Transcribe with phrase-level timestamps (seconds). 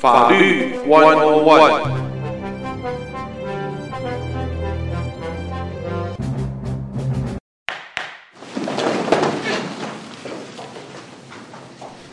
[0.00, 2.08] 法律 One On One。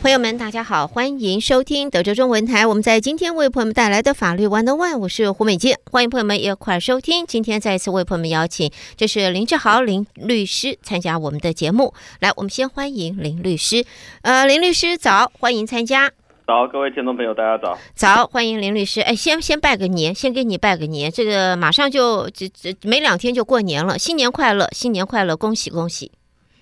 [0.02, 2.66] 朋友们，大家好，欢迎收听德州中文台。
[2.66, 5.76] 我们在今天为朋友们带来的法律 One On One，我是胡美静。
[5.90, 7.24] 欢迎朋友们一块收听。
[7.24, 11.94] 今天再一次为朋友们邀请，这是林志豪林律师参加我们的节目。
[12.18, 13.84] 来，我们先欢迎林律师。
[14.22, 16.10] 呃，林律师早，欢迎参加。
[16.46, 17.76] 早，各位听众朋友，大家早。
[17.96, 19.00] 早，欢迎林律师。
[19.00, 21.10] 哎，先先拜个年，先给你拜个年。
[21.10, 26.12] 这个马上就这这没两天就过年了，新年快乐，新年快乐，恭喜恭喜。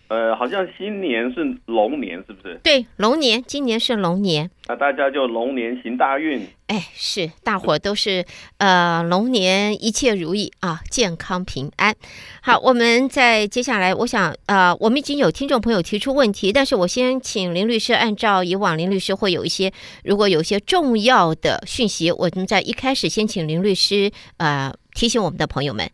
[0.09, 2.61] 呃，好像新年是龙年，是不是？
[2.63, 4.51] 对，龙年，今年是龙年。
[4.69, 6.47] 那大家就龙年行大运。
[6.67, 8.25] 哎，是，大伙都是
[8.59, 11.95] 呃，龙年一切如意啊，健康平安。
[12.43, 19.73] 好，我们在接下来，我想呃，我们已经有听众朋友提出问题，但是我先请林律师按照以往林律师会有一些，
[20.05, 25.91] 如果有一些重要的讯息，我们在一开始先请林律师呃提醒我们的朋友们。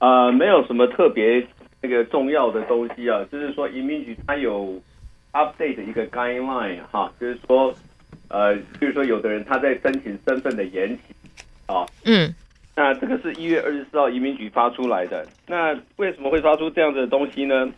[0.00, 1.46] 呃，没有什么特别。
[1.84, 4.80] 那个重要的东西啊，就是说移民局它有
[5.34, 7.74] update 一个 guideline 哈，就是说，
[8.28, 11.02] 呃，就是说有的人他在申请身份的延期
[11.66, 12.34] 啊，嗯，
[12.74, 15.28] 那这个是一月二十四号移民局发出来的。
[15.46, 17.70] 那为什么会发出这样子的东西呢？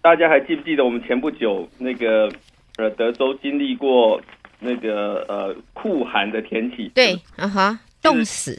[0.00, 2.30] 大家还记不记得我们前不久那个
[2.76, 4.22] 呃德州经历过
[4.60, 6.88] 那个呃酷寒的天气？
[6.94, 8.56] 对，啊哈，冻死。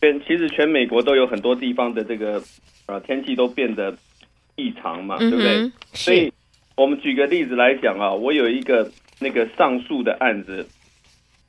[0.00, 2.40] 全其实全美国都有很多地方的这个。
[2.86, 3.96] 啊，天气都变得
[4.54, 5.56] 异常嘛，对不对？
[5.58, 6.32] 嗯、所以，
[6.76, 10.68] 我们举个例子来讲啊，我有一个那个上诉的案子，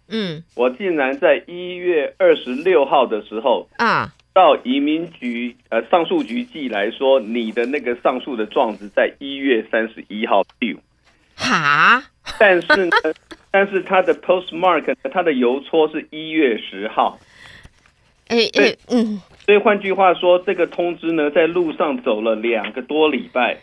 [0.10, 10.78] 嗯，我竟然在一月二十六号的时候啊，到移民局呃上诉局寄来说，你的那个上诉的状子在一月三十一号 due，
[11.36, 12.04] 哈，
[12.40, 12.92] 但是呢，
[13.52, 17.20] 但是他的 postmark 他的邮戳是一月十号，
[18.28, 19.22] 哎哎，嗯。
[19.47, 23.58] 所以换句话说，这个通知呢，在路上走了两个多礼拜，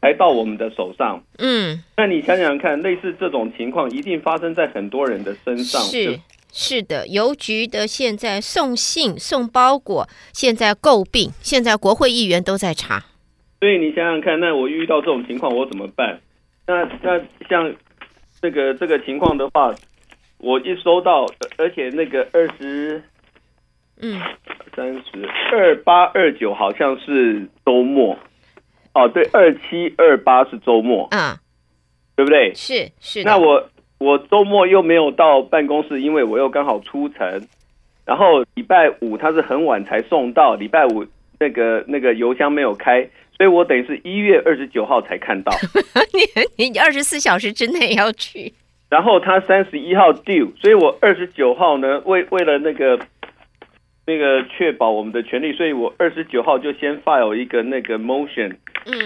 [0.00, 1.22] 才到我们的手上。
[1.36, 5.82] 嗯，那你想想看，类似这种情况，一定发生在很多人的身上。
[5.82, 6.18] 是
[6.50, 13.04] 是的，邮局的现在送信、送包裹，现在诟病，现在国会议员都在查。
[13.60, 16.18] 所以你想想看，那我遇到这种情况，我怎么办？
[16.66, 17.70] 那那像
[18.40, 19.74] 这个这个情况的话，
[20.38, 21.26] 我一收到，
[21.58, 23.02] 而且那个二十。
[24.00, 24.20] 嗯，
[24.74, 28.18] 三十二八二九好像是周末，
[28.94, 31.36] 哦，对，二七二八是周末，嗯，
[32.16, 32.52] 对不对？
[32.54, 33.22] 是是。
[33.22, 37.46] 那我我周末又没有到办公室，因为我又刚好出城，
[38.04, 41.06] 然后礼拜五他是很晚才送到，礼拜五
[41.38, 45.52] 那个那个邮箱没有开，所以我等于是一月二十九号才看到。
[46.58, 48.52] 你你二十四小时之内要去，
[48.88, 52.98] 然后他三十一号 due，所以我二十九号呢，为为了那个。
[54.04, 58.56] 那个确保我们的权利，所以我二十九号就先 file 一个那个 motion，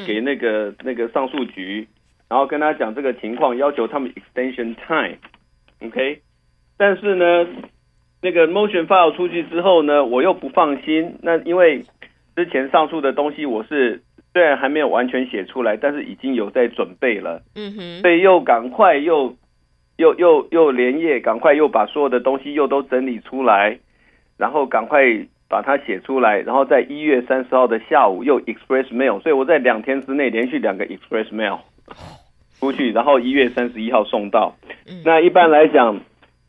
[0.06, 1.86] 给那个那个上诉局，
[2.30, 6.20] 然后跟他讲这个情况，要求他们 extension time，OK？
[6.78, 7.46] 但是呢，
[8.22, 11.84] 那个 motion file 出去之后呢，我又不放心，那因为
[12.34, 14.00] 之前上诉的东西我是
[14.32, 19.36] 虽然还没有完全写出来，但是已经有在准备了，嗯哼，所以又赶快又
[19.98, 23.78] 又又又连夜赶快又把所有的东西又都整理出来。
[24.36, 25.02] 然后赶快
[25.48, 31.60] 把它写出来，然后在一月三十号的下午又 express mail，所以我在两天之内连续两个 express mail
[32.58, 34.56] 出去，然后一月三十一号送到。
[35.04, 36.00] 那一般来讲，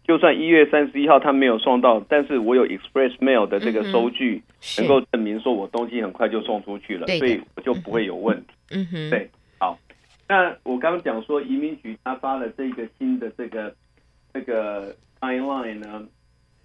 [0.04, 4.42] 就算一月三十一号他没有送到，但是我有 express mail 的这个收据，
[4.80, 8.48] 能够证明说我东西很快就送出去了，所以我就不会有问题。
[8.72, 9.78] 嗯哼，对，好。
[10.28, 13.74] 那我刚刚讲说移民局他发了这个新的这个
[14.34, 16.04] 这个 timeline 呢，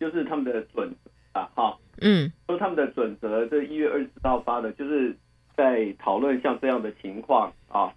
[0.00, 0.90] 就是他们的准。
[1.32, 5.16] 啊，好，嗯，说他们的准则，这一月二十四号发的，就是
[5.56, 7.92] 在讨论像这样的情况啊。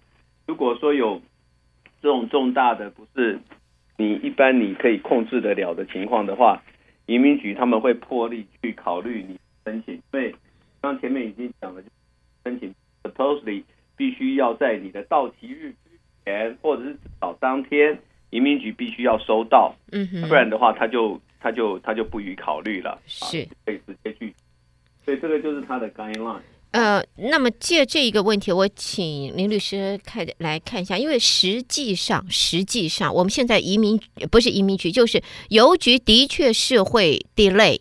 [0.46, 1.20] 如果说有
[2.00, 3.38] 这种重大的，不是
[3.98, 6.62] 你一般你可以控制得了的情况的话，
[7.04, 9.94] 移民局他们会破例去考虑你申请。
[9.94, 10.34] 因为
[10.80, 11.82] 刚前面已经讲了，
[12.44, 13.64] 申请 supposedly
[13.96, 15.90] 必须要在你的到期日之
[16.24, 17.98] 前，或者是至少当天，
[18.30, 21.20] 移民局必须要收到，嗯哼，不然的话他就。
[21.40, 24.34] 他就他就不予考虑了，是、啊、可以直接去，
[25.04, 26.40] 所以这个就是他的 guideline。
[26.72, 33.98] 呃，那么借这一个问题，我请林律师看来看一下，因为实际上实际上我们现在移民
[34.30, 37.80] 不是移民局，就是邮局的确是会 delay，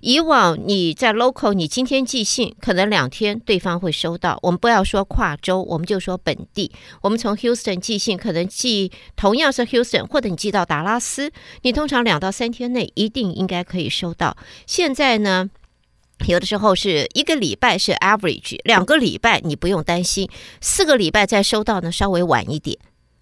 [0.00, 4.38] 以往你在 local，你今天寄信，可能两天对方会收到。
[4.42, 6.70] 我们不要说跨州，我们就说本地。
[7.02, 11.30] 我们从 Houston 寄信，可能寄同样是 Houston，或者你寄到达拉斯，
[11.62, 14.36] 你通常两到三天内一定应该可以收到。
[14.66, 15.48] 现在呢，
[16.26, 20.28] 有的时候是一个礼拜是 average，两个礼拜你不用担心，
[20.60, 22.78] 四个礼拜再收到呢，稍微晚一点。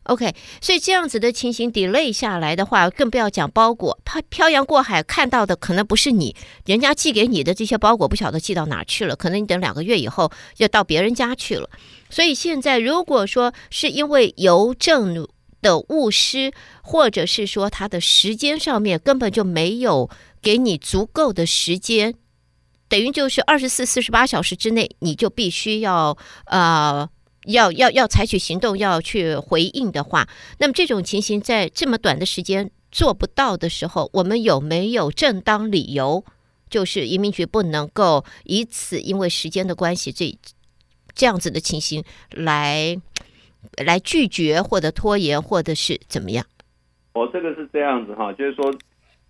[0.07, 11.69] OK，所以这样子的情形 delay 下来的话，更不要讲包裹，它漂洋过海看到的可能不是你，人家寄给你的这些包裹不晓得寄到哪去了，可能你等两个月以后要到别人家去了。
[12.09, 15.27] 所以现在如果说是因为邮政
[15.61, 16.53] 的误失，
[16.83, 20.09] 或者是说它的时间上面根本就没有
[20.41, 22.15] 给你足够的时间，
[22.89, 27.09] 等于就是二十四、四十八小时之内，你就必须要呃。
[27.47, 30.29] 要要要采取行动，要去回应的话，
[30.59, 36.25] 那么这种情形在这么短的时间做不到的时候，我们有没有正当理由，
[36.69, 40.37] 就是移民局不能够以此因为时间的关系，这
[41.15, 42.97] 这样子的情形来
[43.85, 46.45] 来拒绝或者拖延，或者是怎么样？
[47.15, 48.75] 我这个是这样子哈，就是说，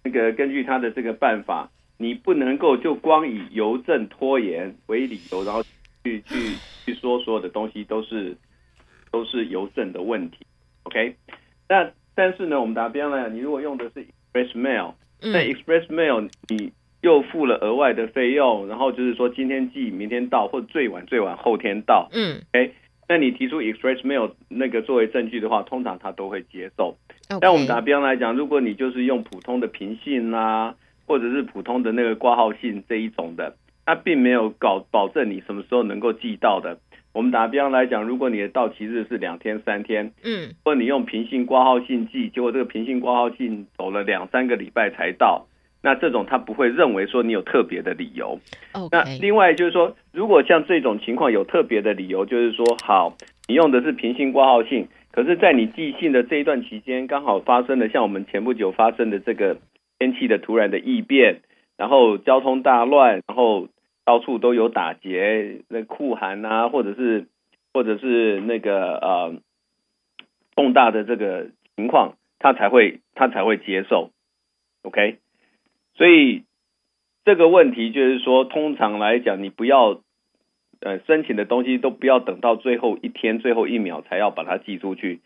[0.05, 5.63] 那个根据他的这个办法，你不能够就光以邮政拖延为理由，然后。
[6.06, 6.55] 去去
[6.85, 8.37] 去说所有的东西都是
[9.11, 10.38] 都是邮政的问题
[10.85, 11.17] ，OK？
[11.69, 22.73] 那但是呢，我们打比方来讲，你如果用的是 Express Mail，那 Express Mail 你又付了额外的费用，然后就是说今天寄，明天到，或最晚最晚后天到，嗯，OK？
[23.08, 26.97] 那你提出 Express Mail 那个作为证据的话，通常他都会接受。
[27.41, 30.76] 但.我们打比方来讲，如果你就是用普通的平信啊，
[31.06, 33.56] 或者是普通的那个挂号信这一种的。
[33.87, 36.79] 他并没有搞保证你什么时候能够寄到的。
[37.15, 45.47] 我们打比方来讲，如果你的到期日是两天三天，嗯，或你用平信挂号信寄，结果这个平信挂号信走了两三个礼拜才到，
[45.83, 48.38] 那这种他不会认为说你有特别的理由。
[48.91, 53.17] 那另外就是说，如果像这种情况有特别的理由，就是说，好，
[53.49, 59.56] 你用的是平信挂号信，可是在你寄信的这一段期间，刚好发生了像我们前不久发生的这个
[59.99, 61.41] 天气的突然的异变，
[61.79, 63.69] 然后交通大乱，然后。
[64.06, 67.26] 到处都有打劫，那酷寒啊，或者是
[67.75, 69.35] 或者是那个呃
[70.55, 74.12] 重大的这个情况，他才会他才会接受
[74.85, 75.19] ，OK？
[75.97, 76.44] 所以
[77.25, 80.00] 这个问题就是说，通常来讲，你不要
[80.79, 85.19] 呃申请的东西都不要等到最后一天、最后一秒才要把它寄出去。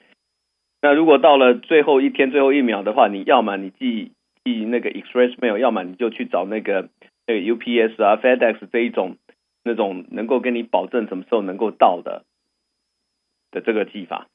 [0.81, 4.13] 那如果到了最后一天、最后一秒的话，你要么你寄
[4.43, 6.89] 寄那个 Express Mail，要么你就去找那个。
[7.31, 9.17] 这个 UPS 啊，FedEx 这一种
[9.63, 12.25] 那种能够跟你保证什么时候能够到的
[13.53, 14.27] 的这个技法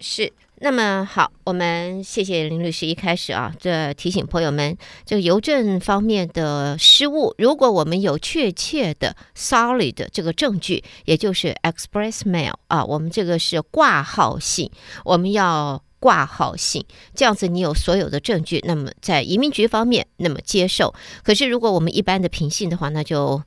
[0.00, 0.32] 是。
[0.60, 14.68] 那么好，我们谢谢林律师一开始啊，这提醒朋友们，这个邮政方面的失误，如果我们有确切的 solid 这个证据，也就是 Express Mail 啊，我们这个是挂号信，
[15.04, 15.84] 我们要。
[16.00, 16.84] 挂号信
[17.14, 20.94] 这样子，你有所有的证据，那么在移民局方面，那么接受。
[21.22, 23.42] 可是如果我们一般的平信的话，那就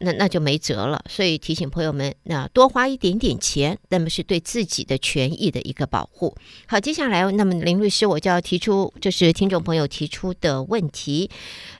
[0.00, 1.02] 那那就没辙了。
[1.08, 6.34] 所以提醒朋友们，那多花一点点钱，那么是对自己的权益的一个保护。
[6.66, 11.30] 好，接下来那么林律师，我就要提出，这是听众朋友提出的问题。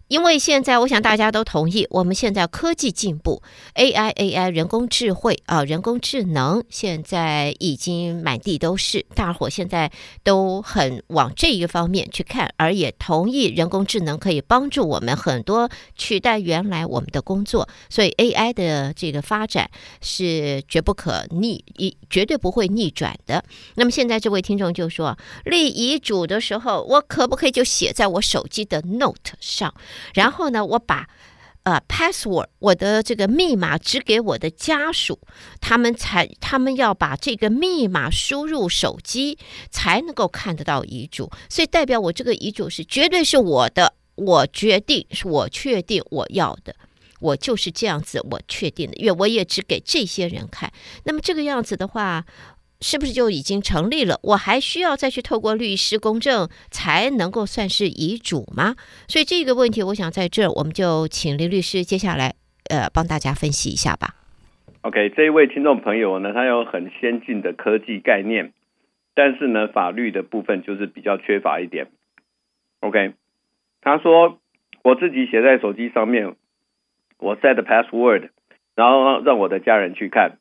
[0.09, 3.43] 因为现在，我想大家都同意，我们现在科技进步
[3.75, 9.91] ，AI AI 人工智慧啊，人工智能现在已经满地都是，大伙现在
[10.23, 19.71] 都很往这一方面去看，而也同意人工智能可以帮助我们很多取代原来我们的工作，所以 AI 的这个发展
[20.03, 23.43] 是绝不可逆，一绝对不会逆转的。
[23.77, 29.75] 那么现在这位听众就说，立遗嘱的时候，我可不可以就写在我手机的 Note 上？
[30.15, 31.09] 然后呢，我把
[31.65, 35.19] 呃 password 我的这个密码指给我的家属，
[35.61, 39.39] 他们才他们要把这个密码输入手机
[39.71, 46.75] 才能够看得到遗嘱，所以代表我这个遗嘱是绝对是我的，我决定是我确定我要的，
[47.21, 50.71] 我就是这样子，我确定的，因为我也只给这些人看。
[51.05, 52.25] 那么这个样子的话。
[52.87, 54.21] 是不是就已经成立了？
[54.23, 58.77] 我还需要再去透过律师公证才能够算是遗嘱吗？
[59.09, 62.35] 所以这个问题，我想在这儿我们就请林律师接下来
[62.69, 64.17] 呃帮大家分析一下吧。
[64.83, 68.53] OK，这一位听众朋友呢，他有很先进的科技概念，
[69.15, 71.87] 但是呢，法律的部分就是比较缺乏一点。
[72.81, 73.15] OK，
[73.81, 74.39] 他说
[74.83, 76.37] 我自己写在手机上面，
[77.17, 78.29] 我 set password，
[78.75, 80.37] 然后让我的家人去看。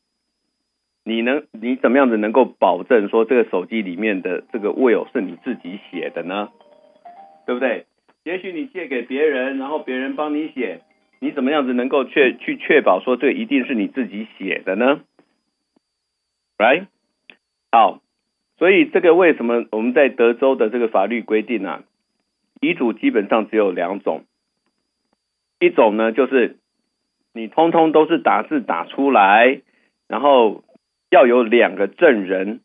[1.03, 6.49] 你能你怎么样子能够保证说这个手机里面的这个 will 是你自己写的呢？
[7.45, 7.85] 对不对？
[8.23, 10.79] 也许你借给别人，然后别人帮你写，
[11.19, 15.01] 你怎么样子能够确去确保说这一定是你自己写的呢
[16.57, 16.85] ？Right？
[17.69, 18.01] 好，
[18.57, 21.83] 所以这个为什么我们在德州的这个法律规定啊，
[22.61, 24.23] 遗嘱基本上只有两种，
[25.59, 26.55] 一种呢就是
[27.33, 29.59] 你通通都是打字打出来，
[30.07, 30.63] 然后
[31.13, 32.61] 要有两个证人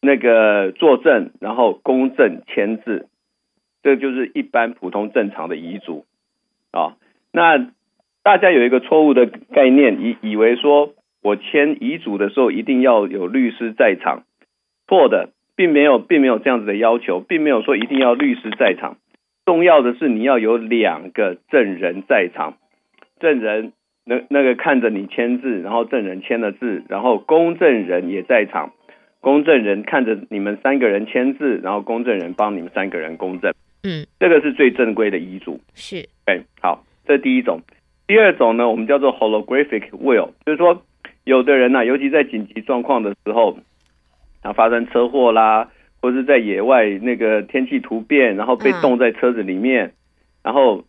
[0.00, 3.08] 那个作证，然后公证签字。
[3.82, 6.04] 这就是一般普通正常的遗嘱
[6.70, 6.94] 啊。
[7.32, 7.72] 那
[8.22, 14.22] 大家有一个错误的概念，以以为说我签遗嘱的时候一定要有律师在场，
[14.86, 18.96] 错的，并没有，并没有这样子的要求，并没有说一定要律师在场。
[19.44, 22.58] 重要的是你要有两个证人在场，
[23.18, 23.72] 证人
[24.08, 28.72] 那那个看着你签字，然后证人签了字，然后公证人也在场，
[29.20, 33.52] 公证人看着你们三个人签字，然后公证人帮你们三个人公证。
[33.84, 37.60] 嗯，这个是最正规的遗嘱，是，对，好，这是第一种。
[38.06, 40.82] 第二种呢，我们叫做 holographic will，就是说，
[41.24, 43.58] 有的人呢、啊，尤其在紧急状况的时候，
[44.40, 45.68] 啊，发生车祸啦，
[46.00, 49.92] 或是在野外那个天气突变，然后被冻在车子里面，嗯、
[50.44, 50.82] 然后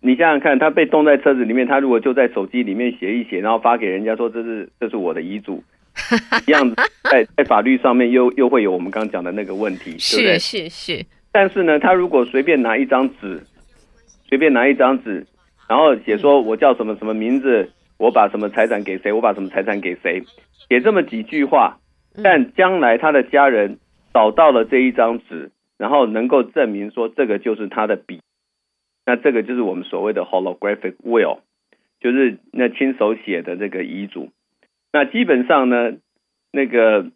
[0.00, 5.62] 你想想看，他被冻在车子里面，他如果就在手机里面写一写，然后发给人家说这是这是我的遗嘱，
[6.46, 6.70] 一样
[7.10, 10.38] 在在法律上面又又会有我们刚刚讲的那个问题，是对不对？
[10.38, 11.04] 是是。
[11.32, 13.42] 但是呢，他如果随便拿一张纸，
[14.28, 15.26] 随便拿一张纸，
[15.68, 20.22] 然后写说我叫什么什么名字，我把什么财产给谁，我把什么财产给谁，
[20.68, 21.78] 写这么几句话，
[22.22, 23.78] 但将来他的家人
[24.14, 28.20] 找到了这一张纸，然后能够证明说这个就是他的笔，
[29.08, 31.38] 那这个就是我们所谓的 holographic will，
[31.98, 34.28] 就是那亲手写的这个遗嘱。
[34.92, 35.94] 那基本上呢，
[36.52, 37.06] 那个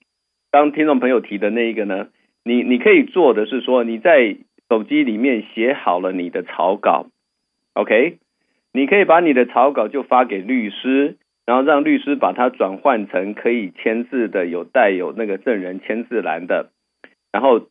[0.50, 2.08] 当听众朋友提的那一个呢。
[2.44, 4.36] 你你可以做的是说，你在
[4.68, 7.06] 手机里面写好了你的草稿
[7.74, 8.18] ，OK？
[8.72, 16.70] 你可以把你的草稿就发给律师，然后让律师把它转换成可以签字的，有带有那个证人签字栏的，
[17.30, 17.68] 然后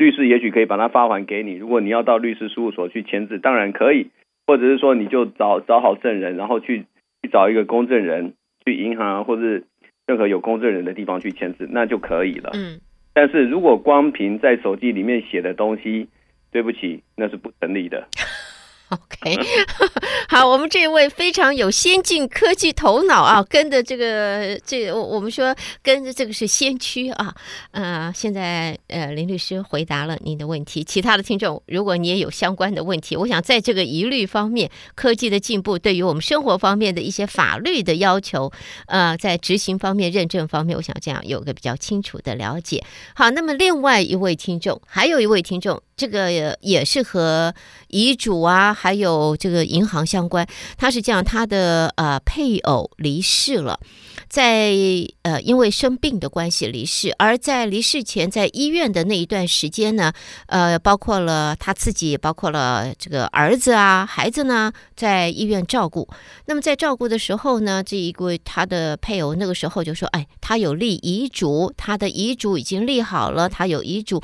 [0.00, 1.52] 律师也许可以把它发还给你。
[1.52, 4.08] 如果你要到律师事务所去签字，当然可以，
[4.46, 6.86] 或者是说你就找找好证人，然后去
[7.22, 8.32] 去找一个公证人，
[8.64, 9.62] 去银行或者
[10.06, 12.50] 任何有公证人的地方去签字，那就可以了。
[12.54, 12.80] 嗯。
[13.12, 16.08] 但是如果光凭在手机里面写的东西，
[16.50, 18.08] 对不起，那是不成立的。
[18.90, 19.38] OK，
[20.28, 27.32] 好，我们这位非常有先进科技头脑啊，跟着这个这我，我们说跟着这个是先驱啊。
[27.70, 38.50] 呃，现在呃林律师回答了您的问题，其他的听众，如果你也有相关的问题，我想在这个疑虑方面，科技的进步对于我们生活方面的一些法律的要求，
[38.86, 42.82] 呃，在执行方面、认证方面，我想这样有个比较清楚的了解。
[43.14, 45.80] 好，那么另外一位听众，还有一位听众。
[46.00, 47.54] 这个也是和
[47.88, 50.46] 遗嘱啊，还有这个银行相关。
[50.78, 53.78] 他是这样，他的呃配偶离世了，
[54.26, 54.72] 在
[55.20, 60.10] 呃因为生病的关系离世，而在离世前在医院的那一段时间呢，
[60.46, 66.08] 呃，包括了他自己，包括了这个儿子啊、孩子呢，在医院照顾。
[66.46, 74.22] 那么在照顾的时候呢，这一个他的配偶那个时候就说：“哎，他有立遗嘱，他的遗嘱已经立好了，他有遗嘱。”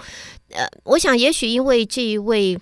[0.50, 2.58] 呃，我想也许因为这一位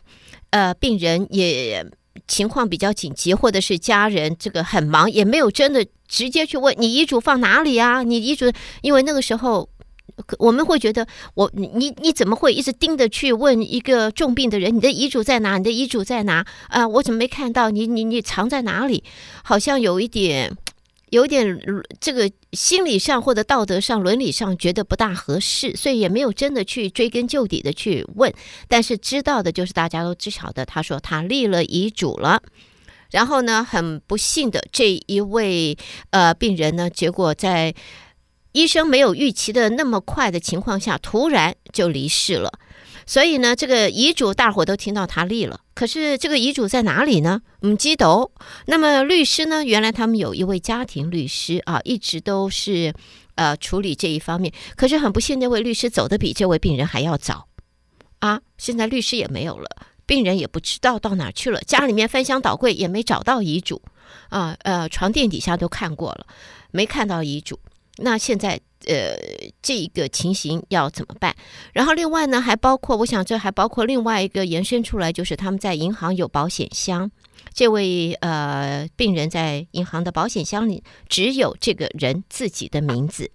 [0.51, 1.85] 呃病人也
[2.27, 8.03] 情况比较紧急，或者是家人这个很忙，也没有真的直接去问你遗嘱放哪里啊？
[8.03, 8.51] 你遗嘱，
[8.81, 9.69] 因为那个时候
[10.39, 15.59] 我们会觉得我你你怎么会一直盯着去问一个重病的人，你的遗嘱在哪？
[15.59, 16.37] 你的遗嘱在哪？
[16.69, 17.71] 啊、呃，我怎么没看到？
[17.71, 19.05] 你你你藏在哪里？
[19.43, 20.57] 好像有一点。
[21.15, 21.61] 有点
[22.01, 28.35] 这个心理上或者道德上、伦理上觉得不大合适，所以也没有真的去追根究底的去问。
[28.67, 32.43] 但是知道的就是大家都知晓的，他说他立了遗嘱了，
[33.13, 35.79] 然后呢，很不幸的这一位
[36.11, 37.73] 呃病人呢，结果在
[38.51, 42.51] 医生没有预期的那么快的情况下，突然就离世了。
[43.07, 47.43] 所以呢，这个遗嘱大伙都听到他立了，可是这个遗嘱在哪里呢？
[47.61, 48.31] 唔知道。
[48.67, 49.65] 那么律师呢？
[49.65, 52.95] 原来他们有一位家庭律师啊，一直都是
[53.35, 54.53] 呃处理这一方面。
[54.77, 57.49] 可是很不幸，那位律师走的比这位病人还要早
[58.21, 58.41] 啊！
[58.57, 59.69] 现在律师也没有了，
[60.07, 63.83] 病人也不知道到哪去了，家里面翻箱倒柜也没找到遗嘱
[64.29, 66.27] 啊，呃，床垫底下都看过了，
[66.71, 67.59] 没看到遗嘱。
[67.99, 68.61] 那现在。
[68.87, 69.17] 呃，
[69.63, 71.35] 这一个情形要怎么办？
[71.73, 77.11] 然后另外呢，还包括，我想这还包括另外一个延伸出来，就是他们在银行有保险箱。
[77.55, 83.31] 这位呃病人在银行的保险箱里只有这个人自己的名字。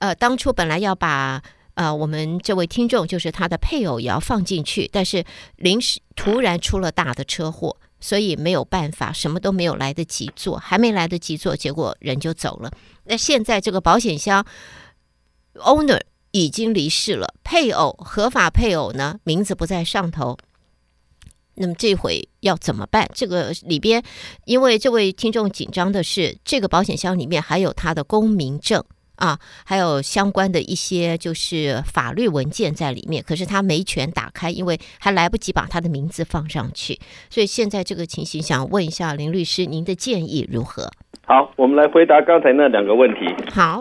[0.00, 1.42] 呃，当初本来要把
[1.72, 5.24] 呃，我们这位听众就是他的配偶也要放进去，但是
[5.56, 12.70] 临时突然出了大的车祸，所以没有办法，什么都没有来得及做，还没来得及做，结果人就走了。
[13.04, 14.44] 那现在这个保险箱
[15.54, 16.00] owner
[16.32, 20.36] 已经离世了，配偶合法配偶呢，名字不在上头。
[21.54, 23.08] 那么这回要怎么办？
[23.14, 24.02] 这个里边，
[24.46, 28.82] 因为这位听众紧张的是，这个保险箱里面还有他的公民证。
[29.22, 36.98] 啊，还有相关的一些就是法律文件在里面，可是他没权打开，因为还来不及把他的名字放上去。
[37.30, 40.90] 所以现在这个情形，想问一下林律师，您的建议如何？
[41.24, 43.20] 好，我们来回答刚才那两个问题。
[43.54, 43.80] 好，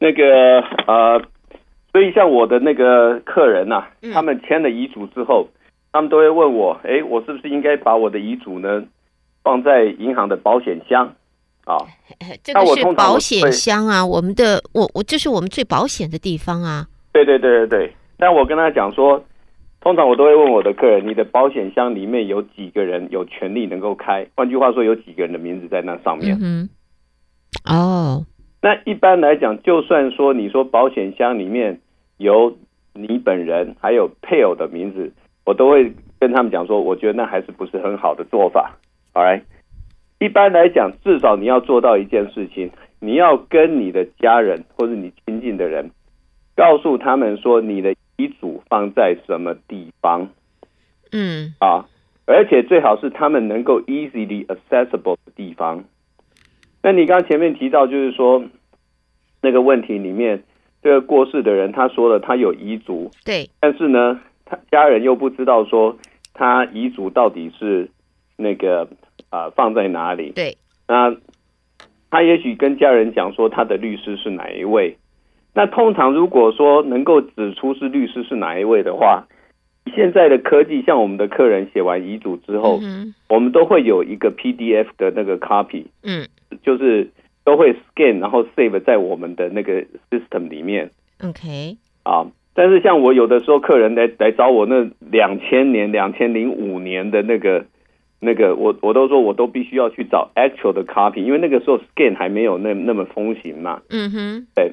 [0.00, 1.22] 那个呃，
[1.90, 5.48] 所以像我的那个客人呐、啊，他们签了遗嘱之后，
[5.92, 8.84] 他们都会问我，哎，我是不是应该把我的遗嘱呢
[9.42, 11.14] 放在银行的保险箱？
[11.68, 11.86] 啊、哦，
[12.42, 16.86] 这个是保险箱啊，我们的我我这是我们最保险的地方啊。
[17.12, 19.22] 对对对对对，但我跟他讲说，
[19.82, 24.26] 通常我都会问我的客人，你的保险箱里面有几个人有权利能够开？
[24.34, 26.38] 换句话说，有几个人的名字在那上面？
[26.40, 26.70] 嗯，
[27.68, 28.24] 哦，
[28.62, 31.78] 那一般来讲，就算说你说保险箱里面
[32.16, 32.56] 有
[32.94, 35.12] 你本人还有配偶的名字，
[35.44, 38.74] 我都会跟他们讲说，我觉得那还是不是很好的做法。
[39.12, 39.42] 好来。
[40.20, 45.92] 一般来讲，至少你要做到一件事情，你要跟你的家人或者你亲近的人，
[46.56, 50.28] 告诉他们说你的遗嘱放在什么地方，
[51.12, 51.86] 嗯，啊，
[52.26, 55.84] 而且最好是他们能够 easily accessible 的地方。
[56.82, 58.44] 那你刚刚前面提到，就是说
[59.40, 60.42] 那个问题里面，
[60.82, 65.96] 这个过世的人他说了他有遗嘱，对，但是呢，他家人又不知道说
[66.34, 67.88] 他遗嘱到底是
[68.36, 68.88] 那个。
[69.30, 70.32] 啊、呃，放在哪里？
[70.34, 70.56] 对，
[70.86, 71.14] 那
[72.10, 74.96] 他也许跟家人讲说他的律师是哪一位。
[75.54, 79.26] 那通常如果说能够指出是律师是哪一位的话，
[79.94, 86.26] 现在的科技，像我们的客人写完遗嘱之后，嗯，我们都会有一个 PDF 的那个 copy，嗯，
[86.62, 87.10] 就是
[87.44, 90.90] 都会 scan 然后 save 在我们的那个 system 里面。
[91.22, 97.66] OK，啊，但是像我有的时候客人来来找我那两千年、两千零五年的那个。
[98.20, 103.80] 那个我我都说我都必须要去找 actual 的 copy，因为那个时候 scan 还没有那那么风行嘛。
[103.90, 104.72] 嗯哼，对。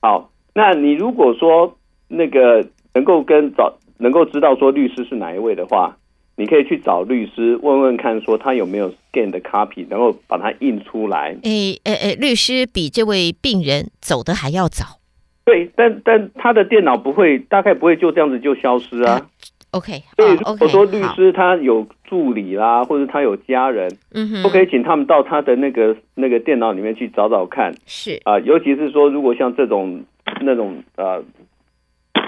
[0.00, 1.76] 好，那你如果说
[2.08, 5.96] 那个能够跟找能够知道说律师是哪一位的话，
[6.36, 11.36] 你可以去找律师问问看，说他有没有 scan 的 copy，然后把它印出来。
[11.42, 14.84] 诶诶诶，律师比这位病人走的还要早。
[15.44, 19.20] 对，但但他的电脑不会，大概不会就这样子就消失啊。
[19.20, 19.28] 嗯
[19.70, 27.74] OK，所以如果说律师他有助理啦，或者他有家人，嗯哼，都可以请他们到他的那个那个电脑里面去找找看。
[27.86, 28.18] 是。
[28.24, 30.02] 啊，尤其是说如果像这种
[30.40, 31.22] 那种呃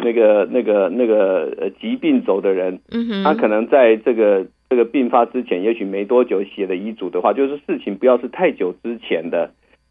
[0.04, 9.50] 那个那个那个呃疾病走的人，嗯哼，他可能在这个这个病发之前，也许没多久写的遗嘱的话，就是事情不要是太久之前的，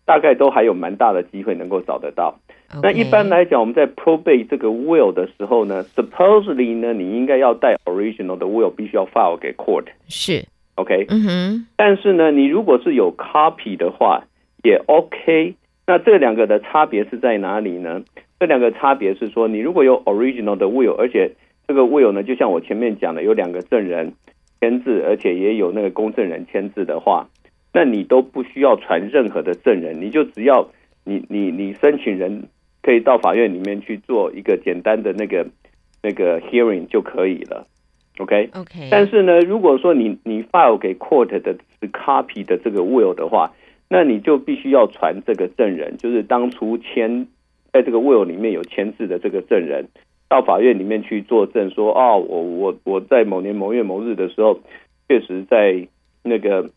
[0.10, 2.40] 大概都还有蛮大的机会能够找得到。
[2.72, 2.80] Okay.
[2.82, 9.86] 那一般来讲，我们在 probate 这个 will 的时候呢，supposedly 呢，你应该要带 original 的 will，必须要 file 给 court。
[10.08, 10.44] 是
[10.78, 11.68] ，OK，嗯哼。
[11.78, 14.24] 但是呢，你如果是有 copy 的话，
[14.64, 15.54] 也 OK。
[15.86, 18.02] 那这两个的差别是在哪里呢？
[18.40, 21.30] 这两个差别是说，你如果有 original 的 will，而且
[21.68, 24.12] 这个 will 呢，就像我前面讲的，有两个证人
[24.60, 27.28] 签字，而且也有那个公证人签字的话，
[27.74, 30.70] 那你都不需要传任何的证人，你就只要
[31.04, 32.44] 你你你申请人。
[32.82, 35.46] 可以到法院里面去做一个简单的那个
[36.02, 37.68] 那个 hearing 就可以了
[38.20, 38.88] ，OK OK。
[38.90, 43.52] 但是呢，如果说你你 file 给 court 的是 copy 的这个 will 的话，
[43.90, 47.28] 那你就必须要传这个证人，就是当初签
[47.74, 49.86] 在这个 will 里面有签字的这个证人，
[50.30, 54.58] 到法院里面去作证说，哦，我我我在某年某月某日的时候，
[55.10, 55.86] 确实在
[56.24, 56.70] 那个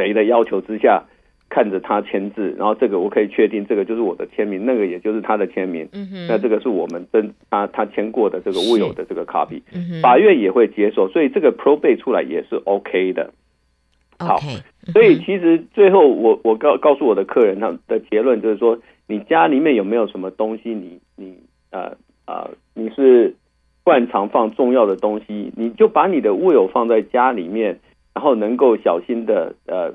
[0.00, 1.04] 谁的要求之下。
[1.52, 5.88] 看着他签字，然后这个我可以确定，这个就是我的签名，那个也就是他的签名。
[5.90, 13.32] 嗯哼，那这个是我们跟他他签过的这个 will 的这个 copy，嗯，法院也会接受，所以这个 probate 出来也是 OK 的。
[14.20, 21.34] 好，okay, 所以其实最后我我告告诉我的客人，他的结论就是说，你家里面有没有什么东西你，你你
[21.72, 21.96] 呃
[22.28, 23.34] 呃你是
[23.82, 27.80] 惯常放重要的东西，你就把你的 will 放在家里面，
[28.14, 29.92] 然后能够小心的呃。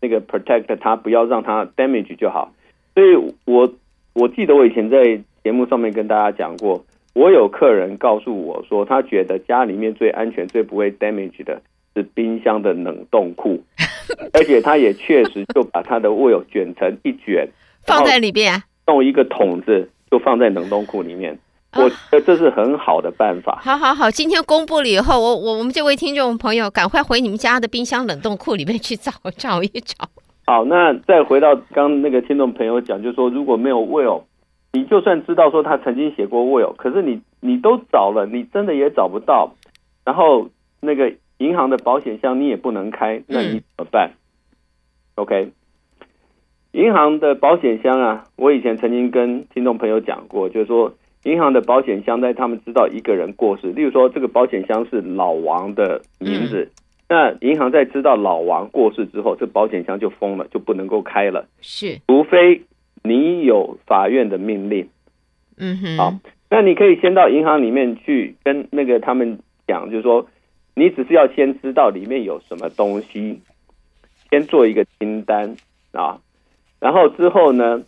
[0.00, 2.54] 那个 protect 它，不要让它 damage 就好。
[2.94, 3.68] 所以我
[4.12, 6.84] 我记得我以前在节目上面跟大家讲过，
[7.14, 11.60] 我有客人告诉我说，他觉得家里面最安全、最不会 damage 的
[11.96, 13.60] 是冰箱的冷冻库，
[14.34, 17.48] 而且他也确实就把他的 will 卷成一卷，
[17.84, 21.36] 放在里边，弄一个桶子，就放在冷冻库里面。
[21.74, 23.60] 我觉得这是很好的办法。
[23.62, 30.08] 好好好，今天公布了以后，我我我们这位听众朋友赶快回你们家的冰箱冷冻库里面去找找一 找。
[30.46, 34.22] 好，那再回到刚那个听众朋友讲，就是说如果没有 will，
[34.72, 39.52] 你就算知道说他曾经写过 will，可是你你都找了，你真的也找不到。
[40.06, 40.48] 然后
[40.80, 44.12] 那个银行的保险箱你也不能开，那你怎么办？
[45.16, 45.52] 嗯、OK，
[46.72, 50.94] 银行的保险箱啊，我以前曾经跟听众朋友讲过，就是说。
[51.24, 56.70] 银行的保险箱在他们知道一个人过世，例如说这个保险箱是老王的名字，
[57.08, 61.46] 嗯、那银行在知道老王过世之后，这保险箱就封了，就不能够开了。
[61.60, 62.62] 是，除非
[63.02, 64.88] 你有法院的命令。
[65.58, 65.96] 嗯哼。
[65.96, 66.14] 好，
[66.48, 70.26] 那你可以先到银行里面去跟那个他们讲，就是说
[70.74, 73.40] 你只是要先知道里面有什么东西，
[74.30, 75.56] 先做一个清单
[75.92, 76.20] 啊，
[76.80, 77.82] 然后之后呢？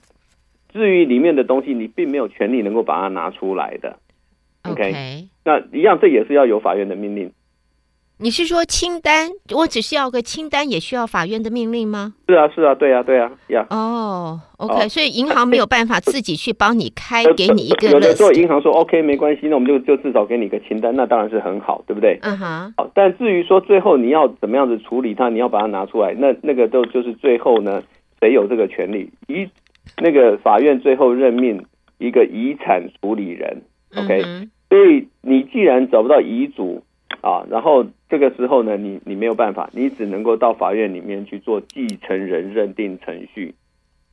[0.72, 3.96] 至于里面的东西，你并没有权利能够把它拿出来的。
[4.62, 5.26] OK，, okay.
[5.44, 7.32] 那一样，这也是要有法院的命令。
[8.22, 9.30] 你是说清单？
[9.54, 12.12] 我只是要个清单，也需要法院的命令吗？
[12.28, 13.66] 是啊，是啊，对啊，对啊，呀。
[13.70, 17.88] 哦，OK，所以银行没有办法自己去帮你开，给你一个。
[17.92, 22.18] 有的时候银行说 OK 没关系，那我们就就至少给你个清单，那当然是很好，对不对？
[22.20, 22.74] 嗯哼。
[22.76, 27.82] 好，但至于说最后你要怎么样子处理它，你要把它拿出来，那那个都就是最后呢，
[28.20, 29.10] 谁有这个权利？
[29.28, 29.48] 一。
[29.98, 31.64] 那个法院最后任命
[31.98, 33.62] 一个遗产处理人
[33.94, 34.22] ，OK，
[34.68, 36.82] 所以你既然找不到遗嘱
[37.20, 43.54] 啊，然后这个时候呢，你你没有办法，你只能够到法院里面去做继承人认定程序，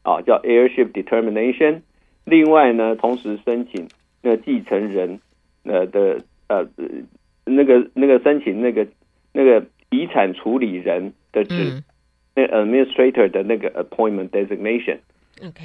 [0.03, 1.81] 啊，叫 heirship determination。
[2.25, 3.87] 另外呢，同时申请
[4.21, 5.19] 那个继承人
[5.63, 6.67] 呃的呃
[7.45, 8.85] 那个那个申请那个
[9.31, 11.83] 那个遗产处理人的职，
[12.35, 14.97] 那 administrator 的那个 appointment designation。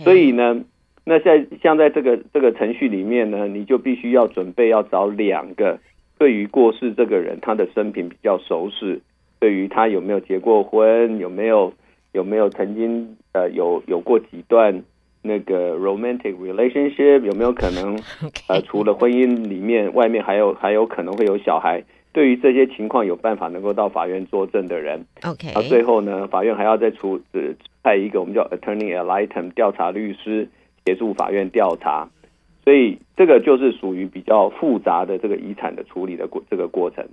[0.05, 0.65] 所以呢，
[1.05, 5.79] 那在像在这个这个程序里面呢，你就必须要准备要找两个
[6.19, 9.01] 对于过世这个人他的生平比较熟识，
[9.41, 11.73] 对于他有没有结过婚，有没有
[12.13, 14.83] 有没有曾经呃有有过几段
[15.23, 17.99] 那个 romantic relationship，有没有可能
[18.49, 21.83] 呃 除了婚姻里面外面还有还有可能会有小孩。
[22.13, 27.41] 对于这些情况有办法能够到法院作证的人，OK，那最后呢，法院还要再出呃
[27.83, 30.47] 派一个我们叫 attorney ad litem 调查律师
[30.85, 32.11] 协助法院调查，
[32.65, 37.09] 所以这个就是属于比较复杂的这个遗产的处理的过这个过程。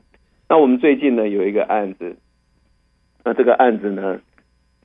[0.50, 2.18] 那我们最近呢有一个案子，
[3.24, 4.20] 那这个案子呢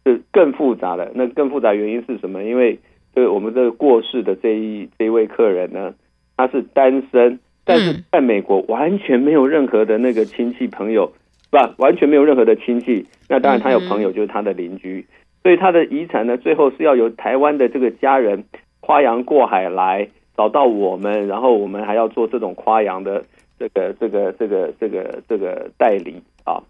[0.07, 1.11] 是更复杂的。
[1.17, 2.45] 那更复杂原因是什么？
[2.45, 2.79] 因为
[3.15, 5.95] 这个我们这个过世的这一这一位客人呢，
[6.37, 7.41] 他是单身。
[7.67, 11.11] 但是在美国完全没有任何的那个亲戚朋友，
[11.45, 11.75] 是吧？
[11.79, 13.07] 完全没有任何的亲戚。
[13.27, 15.07] 那当然他有朋友，就是他的邻居。
[15.43, 18.45] 所以他的遗产呢，最后是要由台湾的这个家人
[18.81, 23.25] 跨洋过海来找到我们，然后我们还要做这种跨洋的
[23.59, 26.61] 这个这个这个这个这个代理啊。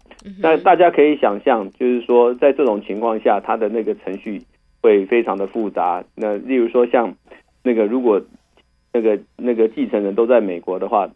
[0.41, 4.41] 那大家可以想象，就是说在这种情况下，他的那个程序
[4.81, 6.03] 会非常的复杂。
[6.15, 7.13] 那例如说像
[7.63, 8.21] 那个如果。
[8.95, 11.09] 那个那个继承人都在美国的话，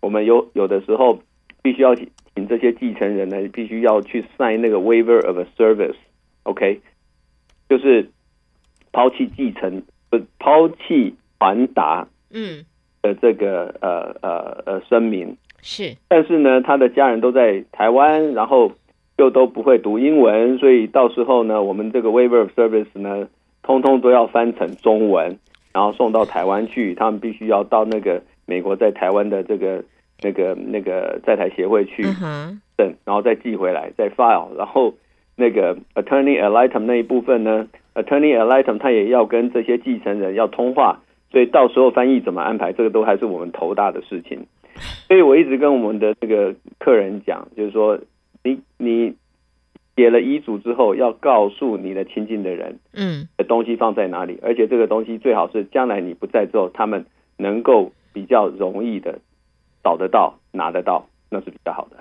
[0.00, 1.18] 我们有有的时候
[1.60, 6.80] 必须要请这些继承人呢，必须要去 sign 那个 waiver of a service，OK，
[7.68, 8.08] 就是
[8.92, 12.64] 抛弃继承不抛弃传达嗯。
[13.02, 18.72] 的这个呃呃呃声明是，但是呢，他的家人都在台湾，然后
[19.16, 23.28] 又都不会读英文，所以到时候呢，我们这个 waiver of service 呢，
[23.62, 25.38] 通通都要翻成中文。
[25.76, 29.84] 然后送到台湾去，他们必须要到那个美国在台湾的这个
[30.22, 32.02] 那个那个在台协会去
[32.78, 34.56] 等，然后再寄回来再 file。
[34.56, 34.94] 然后
[35.36, 40.98] 那个 attorney ad litem 那一部分呢，attorney ad litem 他也要跟这些继承人要通话，
[41.30, 44.46] 所以到时候翻译怎么安排，这个都还是我们头大的事情。
[45.06, 47.98] 所以我一直跟我们的这个客人讲，就是说
[48.42, 49.14] 你你。
[49.96, 57.06] 写了遗嘱之后，要告诉你的亲近的人，嗯，的东西放在哪里，嗯、而且这个东西最好是将来你不在之后，他们
[57.38, 59.18] 能够比较容易的
[59.82, 61.96] 找得到、拿得到，那是比较好的。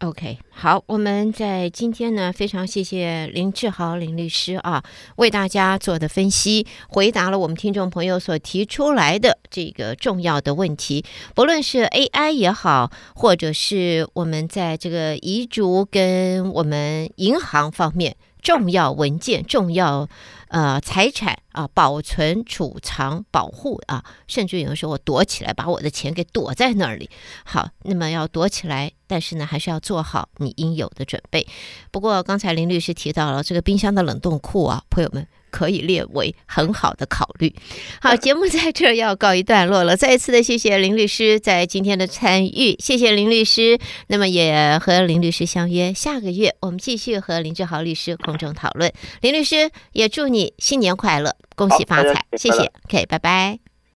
[0.00, 4.82] OK，好，我们在今天呢，非常谢谢林志豪林律师啊，
[5.16, 18.16] 为大家做的分析，回答了我们听众朋友所提出来的这个重要的问题，不论是 AI 也好，或者是我们在这个遗嘱跟我们银行方面。
[18.42, 20.08] 重要文件、重要
[20.48, 27.08] 呃财产啊，保存、储藏、保护啊，甚至有的时候我躲起来，把我的钱给躲在那里。
[27.44, 31.46] 好，那么要躲起来，但是呢，还是要做好你应有的准备。
[31.90, 35.26] 不过刚才林律师提到了这个冰箱的冷冻库啊，朋友们。
[35.50, 37.54] 可以列为很好的考虑。
[38.00, 39.96] 好，节目在这儿要告一段落了。
[39.96, 43.78] 再一次的谢谢林律师在今天的参与，谢谢林律师。
[44.06, 48.92] 那么也和林律师相约，下个月我们继续和林志豪律师空中讨论。
[49.20, 52.70] 林律师也祝你新年快乐，恭喜发财，谢谢。
[52.86, 53.69] OK，拜拜。